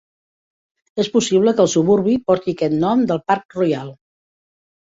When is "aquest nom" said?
2.57-3.07